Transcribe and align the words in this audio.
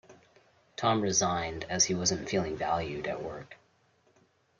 Tom 0.77 0.99
resigned, 1.01 1.65
as 1.69 1.85
he 1.85 1.93
wasn't 1.93 2.27
feeling 2.27 2.57
valued 2.57 3.05
at 3.05 3.21
work. 3.21 3.55